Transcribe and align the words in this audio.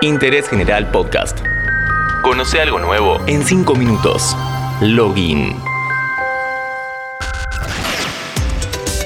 Interés 0.00 0.48
General 0.48 0.88
Podcast. 0.92 1.40
Conoce 2.22 2.60
algo 2.60 2.78
nuevo 2.78 3.18
en 3.26 3.44
5 3.44 3.74
minutos. 3.74 4.36
Login. 4.80 5.56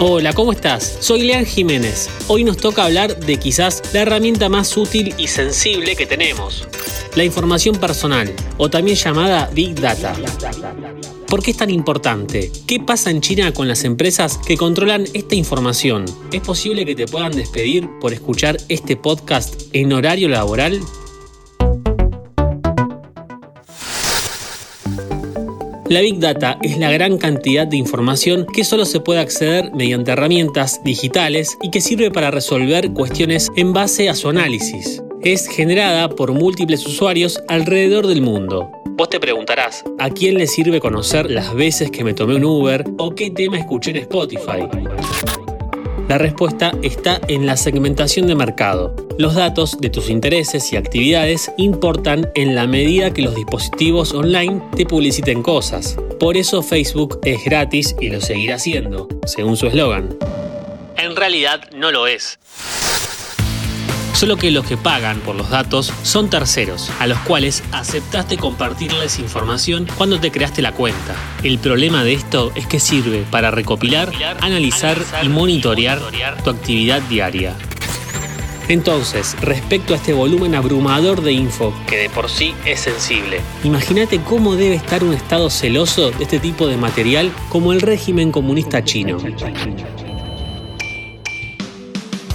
Hola, 0.00 0.34
¿cómo 0.34 0.52
estás? 0.52 0.98
Soy 1.00 1.22
Lean 1.22 1.46
Jiménez. 1.46 2.10
Hoy 2.28 2.44
nos 2.44 2.58
toca 2.58 2.84
hablar 2.84 3.16
de 3.16 3.38
quizás 3.38 3.82
la 3.94 4.02
herramienta 4.02 4.50
más 4.50 4.76
útil 4.76 5.14
y 5.16 5.28
sensible 5.28 5.96
que 5.96 6.04
tenemos, 6.04 6.68
la 7.14 7.24
información 7.24 7.76
personal, 7.76 8.30
o 8.58 8.68
también 8.68 8.98
llamada 8.98 9.48
Big 9.54 9.80
Data. 9.80 10.12
¿Por 11.32 11.42
qué 11.42 11.52
es 11.52 11.56
tan 11.56 11.70
importante? 11.70 12.52
¿Qué 12.66 12.78
pasa 12.78 13.10
en 13.10 13.22
China 13.22 13.54
con 13.54 13.66
las 13.66 13.84
empresas 13.84 14.36
que 14.46 14.58
controlan 14.58 15.06
esta 15.14 15.34
información? 15.34 16.04
¿Es 16.30 16.42
posible 16.42 16.84
que 16.84 16.94
te 16.94 17.06
puedan 17.06 17.32
despedir 17.32 17.88
por 18.02 18.12
escuchar 18.12 18.58
este 18.68 18.96
podcast 18.96 19.62
en 19.72 19.94
horario 19.94 20.28
laboral? 20.28 20.78
La 25.88 26.02
Big 26.02 26.18
Data 26.18 26.58
es 26.60 26.76
la 26.76 26.90
gran 26.90 27.16
cantidad 27.16 27.66
de 27.66 27.78
información 27.78 28.44
que 28.52 28.62
solo 28.62 28.84
se 28.84 29.00
puede 29.00 29.20
acceder 29.20 29.72
mediante 29.72 30.10
herramientas 30.10 30.84
digitales 30.84 31.56
y 31.62 31.70
que 31.70 31.80
sirve 31.80 32.10
para 32.10 32.30
resolver 32.30 32.92
cuestiones 32.92 33.50
en 33.56 33.72
base 33.72 34.10
a 34.10 34.14
su 34.14 34.28
análisis. 34.28 35.02
Es 35.24 35.46
generada 35.46 36.08
por 36.08 36.32
múltiples 36.32 36.84
usuarios 36.84 37.40
alrededor 37.46 38.08
del 38.08 38.22
mundo. 38.22 38.72
Vos 38.86 39.08
te 39.08 39.20
preguntarás, 39.20 39.84
¿a 40.00 40.10
quién 40.10 40.36
le 40.36 40.48
sirve 40.48 40.80
conocer 40.80 41.30
las 41.30 41.54
veces 41.54 41.92
que 41.92 42.02
me 42.02 42.12
tomé 42.12 42.34
un 42.34 42.44
Uber 42.44 42.84
o 42.98 43.14
qué 43.14 43.30
tema 43.30 43.56
escuché 43.56 43.92
en 43.92 43.98
Spotify? 43.98 44.66
La 46.08 46.18
respuesta 46.18 46.72
está 46.82 47.20
en 47.28 47.46
la 47.46 47.56
segmentación 47.56 48.26
de 48.26 48.34
mercado. 48.34 48.96
Los 49.16 49.36
datos 49.36 49.80
de 49.80 49.90
tus 49.90 50.10
intereses 50.10 50.72
y 50.72 50.76
actividades 50.76 51.52
importan 51.56 52.28
en 52.34 52.56
la 52.56 52.66
medida 52.66 53.14
que 53.14 53.22
los 53.22 53.36
dispositivos 53.36 54.12
online 54.14 54.60
te 54.74 54.86
publiciten 54.86 55.44
cosas. 55.44 55.96
Por 56.18 56.36
eso 56.36 56.64
Facebook 56.64 57.20
es 57.24 57.44
gratis 57.44 57.94
y 58.00 58.08
lo 58.08 58.20
seguirá 58.20 58.58
siendo, 58.58 59.06
según 59.24 59.56
su 59.56 59.68
eslogan. 59.68 60.16
En 60.96 61.14
realidad 61.14 61.70
no 61.76 61.92
lo 61.92 62.08
es 62.08 62.40
solo 64.22 64.36
que 64.36 64.52
los 64.52 64.64
que 64.64 64.76
pagan 64.76 65.18
por 65.18 65.34
los 65.34 65.50
datos 65.50 65.92
son 66.04 66.30
terceros, 66.30 66.92
a 67.00 67.08
los 67.08 67.18
cuales 67.18 67.64
aceptaste 67.72 68.36
compartirles 68.36 69.18
información 69.18 69.88
cuando 69.98 70.20
te 70.20 70.30
creaste 70.30 70.62
la 70.62 70.70
cuenta. 70.70 71.16
El 71.42 71.58
problema 71.58 72.04
de 72.04 72.12
esto 72.12 72.52
es 72.54 72.68
que 72.68 72.78
sirve 72.78 73.24
para 73.32 73.50
recopilar, 73.50 74.12
analizar 74.40 74.96
y 75.24 75.28
monitorear 75.28 75.98
tu 76.44 76.50
actividad 76.50 77.02
diaria. 77.02 77.56
Entonces, 78.68 79.36
respecto 79.40 79.92
a 79.92 79.96
este 79.96 80.12
volumen 80.12 80.54
abrumador 80.54 81.20
de 81.22 81.32
info, 81.32 81.74
que 81.88 81.96
de 81.96 82.08
por 82.08 82.30
sí 82.30 82.54
es 82.64 82.78
sensible, 82.78 83.40
imagínate 83.64 84.20
cómo 84.20 84.54
debe 84.54 84.76
estar 84.76 85.02
un 85.02 85.14
Estado 85.14 85.50
celoso 85.50 86.12
de 86.12 86.22
este 86.22 86.38
tipo 86.38 86.68
de 86.68 86.76
material 86.76 87.32
como 87.48 87.72
el 87.72 87.80
régimen 87.80 88.30
comunista 88.30 88.84
chino. 88.84 89.18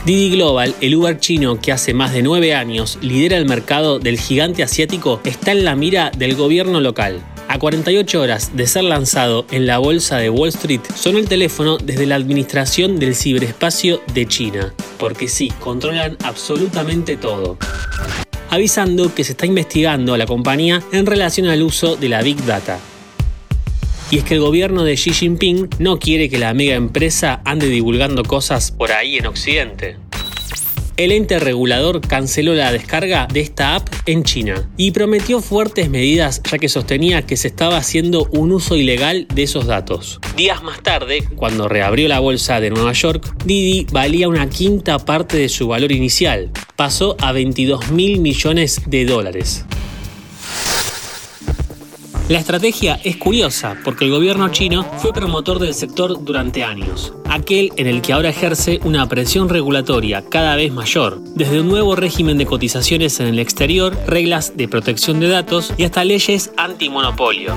Didi 0.08 0.30
Global, 0.30 0.73
el 0.80 0.95
Uber 0.95 1.19
chino 1.19 1.59
que 1.59 1.73
hace 1.73 1.94
más 1.94 2.13
de 2.13 2.22
nueve 2.22 2.55
años 2.55 2.97
lidera 3.02 3.36
el 3.36 3.45
mercado 3.45 4.00
del 4.00 4.17
gigante 4.17 4.63
asiático, 4.63 5.19
está 5.25 5.52
en 5.52 5.66
la 5.66 5.75
mira 5.75 6.11
del 6.17 6.33
gobierno 6.33 6.80
local. 6.80 7.19
A 7.50 7.59
48 7.59 8.22
horas 8.22 8.55
de 8.55 8.67
ser 8.67 8.85
lanzado 8.85 9.45
en 9.52 9.67
la 9.67 9.80
bolsa 9.80 10.16
de 10.16 10.30
Wall 10.30 10.47
Street, 10.47 10.80
sonó 10.95 11.17
el 11.17 11.28
teléfono 11.28 11.78
desde 11.78 12.05
la 12.05 12.16
Administración 12.16 13.00
del 13.00 13.17
Ciberespacio 13.17 14.02
de 14.13 14.25
China, 14.25 14.73
porque 14.97 15.28
sí, 15.28 15.52
controlan 15.59 16.16
absolutamente 16.23 17.17
todo 17.17 17.58
avisando 18.50 19.13
que 19.13 19.25
se 19.25 19.33
está 19.33 19.45
investigando 19.45 20.13
a 20.13 20.17
la 20.17 20.25
compañía 20.25 20.81
en 20.94 21.05
relación 21.05 21.47
al 21.47 21.61
uso 21.61 21.97
de 21.97 22.08
la 22.08 22.22
Big 22.22 22.41
Data. 22.45 22.80
Y 24.09 24.19
es 24.19 24.23
que 24.23 24.36
el 24.36 24.39
gobierno 24.39 24.83
de 24.83 24.95
Xi 24.95 25.12
Jinping 25.12 25.69
no 25.79 26.00
quiere 26.00 26.29
que 26.29 26.38
la 26.38 26.53
mega 26.53 26.75
empresa 26.75 27.41
ande 27.44 27.68
divulgando 27.68 28.23
cosas 28.23 28.72
por 28.72 28.91
ahí 28.91 29.18
en 29.18 29.25
Occidente. 29.25 29.97
El 30.97 31.12
ente 31.12 31.38
regulador 31.38 32.01
canceló 32.01 32.56
la 32.56 32.72
descarga 32.72 33.28
de 33.31 33.41
esta 33.41 33.75
app 33.75 33.88
en 34.07 34.23
China 34.23 34.68
y 34.78 34.90
prometió 34.90 35.41
fuertes 35.41 35.91
medidas 35.91 36.41
ya 36.50 36.57
que 36.57 36.69
sostenía 36.69 37.22
que 37.22 37.38
se 37.38 37.50
estaba 37.50 37.78
haciendo 37.78 38.28
un 38.31 38.51
uso 38.51 38.75
ilegal 38.75 39.28
de 39.31 39.44
esos 39.44 39.68
datos. 39.68 40.19
Días 40.35 40.63
más 40.63 40.81
tarde, 40.81 41.24
cuando 41.35 41.68
reabrió 41.68 42.07
la 42.07 42.19
bolsa 42.19 42.59
de 42.59 42.72
Nueva 42.72 42.94
York, 42.94 43.31
Didi 43.45 43.85
valía 43.91 44.28
una 44.28 44.50
quinta 44.50 44.97
parte 44.97 45.38
de 45.38 45.50
su 45.50 45.68
valor 45.68 45.91
inicial. 45.91 46.50
Pasó 46.75 47.16
a 47.19 47.31
22 47.31 47.91
mil 47.91 48.19
millones 48.19 48.81
de 48.88 49.06
dólares. 49.06 49.66
La 52.29 52.39
estrategia 52.39 52.99
es 53.05 53.15
curiosa 53.15 53.77
porque 53.85 54.03
el 54.03 54.11
gobierno 54.11 54.49
chino 54.49 54.83
fue 54.97 55.13
promotor 55.13 55.59
del 55.59 55.73
sector 55.73 56.25
durante 56.25 56.61
años, 56.61 57.13
aquel 57.29 57.71
en 57.77 57.88
el 57.88 58.01
que 58.01 58.11
ahora 58.11 58.27
ejerce 58.27 58.81
una 58.83 59.07
presión 59.07 59.47
regulatoria 59.47 60.25
cada 60.29 60.57
vez 60.57 60.73
mayor, 60.73 61.21
desde 61.35 61.61
un 61.61 61.69
nuevo 61.69 61.95
régimen 61.95 62.38
de 62.38 62.45
cotizaciones 62.45 63.21
en 63.21 63.27
el 63.27 63.39
exterior, 63.39 63.97
reglas 64.07 64.57
de 64.57 64.67
protección 64.67 65.21
de 65.21 65.29
datos 65.29 65.73
y 65.77 65.85
hasta 65.85 66.03
leyes 66.03 66.51
antimonopolio. 66.57 67.55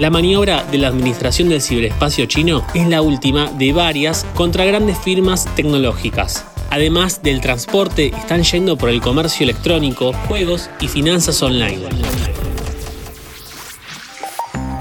La 0.00 0.10
maniobra 0.10 0.64
de 0.64 0.78
la 0.78 0.88
Administración 0.88 1.48
del 1.48 1.62
Ciberespacio 1.62 2.26
chino 2.26 2.66
es 2.74 2.88
la 2.88 3.02
última 3.02 3.46
de 3.52 3.72
varias 3.72 4.26
contra 4.34 4.64
grandes 4.64 4.98
firmas 4.98 5.46
tecnológicas. 5.54 6.44
Además 6.70 7.22
del 7.22 7.40
transporte, 7.40 8.08
están 8.08 8.42
yendo 8.42 8.76
por 8.76 8.88
el 8.88 9.00
comercio 9.00 9.44
electrónico, 9.44 10.12
juegos 10.26 10.68
y 10.80 10.88
finanzas 10.88 11.40
online. 11.40 11.86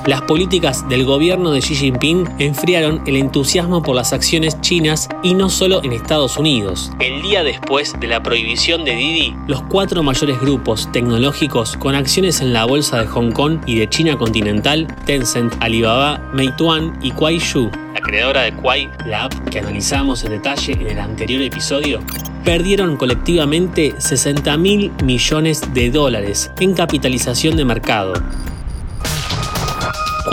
Las 0.05 0.21
políticas 0.23 0.89
del 0.89 1.05
gobierno 1.05 1.51
de 1.51 1.61
Xi 1.61 1.75
Jinping 1.75 2.27
enfriaron 2.37 3.01
el 3.05 3.15
entusiasmo 3.15 3.81
por 3.81 3.95
las 3.95 4.11
acciones 4.11 4.59
chinas 4.59 5.07
y 5.23 5.33
no 5.33 5.49
solo 5.49 5.81
en 5.81 5.93
Estados 5.93 6.35
Unidos. 6.35 6.91
El 6.99 7.21
día 7.21 7.41
después 7.41 7.93
de 7.97 8.07
la 8.07 8.21
prohibición 8.21 8.83
de 8.83 8.95
Didi, 8.95 9.33
los 9.47 9.63
cuatro 9.63 10.03
mayores 10.03 10.41
grupos 10.41 10.91
tecnológicos 10.91 11.77
con 11.77 11.95
acciones 11.95 12.41
en 12.41 12.51
la 12.51 12.65
bolsa 12.65 12.99
de 12.99 13.07
Hong 13.07 13.31
Kong 13.31 13.61
y 13.65 13.75
de 13.75 13.87
China 13.87 14.17
continental, 14.17 14.87
Tencent, 15.05 15.53
Alibaba, 15.61 16.17
Meituan 16.33 16.99
y 17.01 17.11
Kuaishu, 17.11 17.71
la 17.93 18.01
creadora 18.01 18.41
de 18.41 18.53
Kuai, 18.53 18.89
la 19.05 19.25
app 19.25 19.33
que 19.49 19.59
analizamos 19.59 20.25
en 20.25 20.31
detalle 20.31 20.73
en 20.73 20.87
el 20.87 20.99
anterior 20.99 21.41
episodio, 21.41 22.01
perdieron 22.43 22.97
colectivamente 22.97 23.95
60 23.99 24.57
mil 24.57 24.91
millones 25.01 25.61
de 25.73 25.91
dólares 25.91 26.51
en 26.59 26.73
capitalización 26.73 27.55
de 27.55 27.63
mercado 27.63 28.13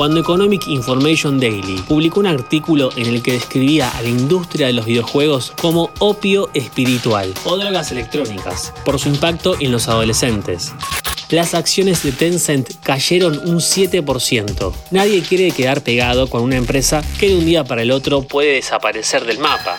cuando 0.01 0.19
Economic 0.19 0.67
Information 0.67 1.39
Daily 1.39 1.85
publicó 1.87 2.21
un 2.21 2.27
artículo 2.27 2.89
en 2.97 3.05
el 3.05 3.23
que 3.23 3.33
describía 3.33 3.91
a 3.91 4.01
la 4.01 4.09
industria 4.09 4.69
de 4.69 4.73
los 4.73 4.87
videojuegos 4.87 5.53
como 5.61 5.91
opio 5.99 6.49
espiritual 6.55 7.35
o 7.45 7.59
drogas 7.59 7.93
electrónicas 7.93 8.73
por 8.87 8.99
su 8.99 9.11
impacto 9.11 9.57
en 9.61 9.71
los 9.71 9.89
adolescentes. 9.89 10.73
Las 11.29 11.53
acciones 11.53 12.03
de 12.03 12.13
Tencent 12.13 12.71
cayeron 12.83 13.41
un 13.47 13.57
7%. 13.57 14.73
Nadie 14.91 15.21
quiere 15.21 15.51
quedar 15.51 15.83
pegado 15.83 16.31
con 16.31 16.45
una 16.45 16.57
empresa 16.57 17.05
que 17.19 17.29
de 17.29 17.37
un 17.37 17.45
día 17.45 17.65
para 17.65 17.83
el 17.83 17.91
otro 17.91 18.23
puede 18.23 18.55
desaparecer 18.55 19.27
del 19.27 19.39
mapa. 19.39 19.77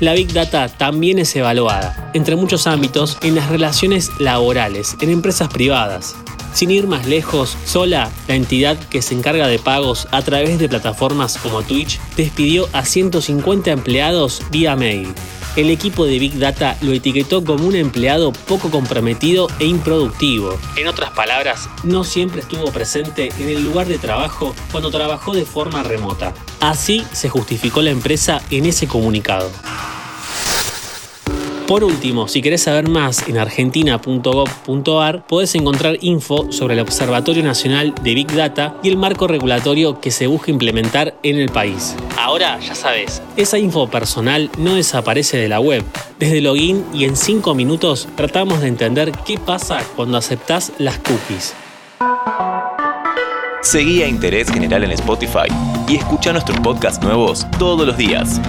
La 0.00 0.14
Big 0.14 0.32
Data 0.32 0.68
también 0.68 1.20
es 1.20 1.36
evaluada, 1.36 2.10
entre 2.12 2.34
muchos 2.34 2.66
ámbitos, 2.66 3.18
en 3.22 3.36
las 3.36 3.50
relaciones 3.50 4.10
laborales, 4.18 4.96
en 5.00 5.10
empresas 5.10 5.48
privadas. 5.48 6.16
Sin 6.56 6.70
ir 6.70 6.86
más 6.86 7.04
lejos, 7.04 7.54
Sola, 7.66 8.10
la 8.28 8.34
entidad 8.34 8.78
que 8.88 9.02
se 9.02 9.12
encarga 9.12 9.46
de 9.46 9.58
pagos 9.58 10.08
a 10.10 10.22
través 10.22 10.58
de 10.58 10.70
plataformas 10.70 11.36
como 11.36 11.62
Twitch, 11.62 12.00
despidió 12.16 12.66
a 12.72 12.86
150 12.86 13.70
empleados 13.70 14.40
vía 14.50 14.74
mail. 14.74 15.12
El 15.56 15.68
equipo 15.68 16.06
de 16.06 16.18
Big 16.18 16.38
Data 16.38 16.78
lo 16.80 16.92
etiquetó 16.92 17.44
como 17.44 17.66
un 17.66 17.76
empleado 17.76 18.32
poco 18.32 18.70
comprometido 18.70 19.48
e 19.58 19.66
improductivo. 19.66 20.58
En 20.78 20.88
otras 20.88 21.10
palabras, 21.10 21.68
no 21.84 22.04
siempre 22.04 22.40
estuvo 22.40 22.72
presente 22.72 23.28
en 23.38 23.50
el 23.50 23.62
lugar 23.62 23.86
de 23.86 23.98
trabajo 23.98 24.54
cuando 24.72 24.90
trabajó 24.90 25.34
de 25.34 25.44
forma 25.44 25.82
remota. 25.82 26.32
Así 26.60 27.04
se 27.12 27.28
justificó 27.28 27.82
la 27.82 27.90
empresa 27.90 28.40
en 28.50 28.64
ese 28.64 28.88
comunicado. 28.88 29.50
Por 31.66 31.82
último, 31.82 32.28
si 32.28 32.42
querés 32.42 32.62
saber 32.62 32.88
más 32.88 33.26
en 33.26 33.38
argentina.gov.ar, 33.38 35.26
podés 35.26 35.52
encontrar 35.56 35.98
info 36.00 36.52
sobre 36.52 36.74
el 36.74 36.80
Observatorio 36.80 37.42
Nacional 37.42 37.92
de 38.02 38.14
Big 38.14 38.32
Data 38.32 38.76
y 38.84 38.88
el 38.88 38.96
marco 38.96 39.26
regulatorio 39.26 40.00
que 40.00 40.12
se 40.12 40.28
busca 40.28 40.52
implementar 40.52 41.18
en 41.24 41.38
el 41.38 41.48
país. 41.48 41.96
Ahora, 42.16 42.60
ya 42.60 42.76
sabes, 42.76 43.20
esa 43.36 43.58
info 43.58 43.88
personal 43.88 44.48
no 44.58 44.76
desaparece 44.76 45.38
de 45.38 45.48
la 45.48 45.58
web. 45.58 45.82
Desde 46.20 46.40
login 46.40 46.84
y 46.94 47.04
en 47.04 47.16
5 47.16 47.52
minutos 47.56 48.06
tratamos 48.14 48.60
de 48.60 48.68
entender 48.68 49.10
qué 49.26 49.36
pasa 49.36 49.82
cuando 49.96 50.18
aceptás 50.18 50.72
las 50.78 50.98
cookies. 50.98 51.52
Seguí 53.62 54.04
a 54.04 54.06
Interés 54.06 54.48
General 54.52 54.84
en 54.84 54.92
Spotify 54.92 55.48
y 55.88 55.96
escucha 55.96 56.30
nuestros 56.30 56.60
podcasts 56.60 57.02
nuevos 57.02 57.44
todos 57.58 57.84
los 57.84 57.96
días. 57.96 58.40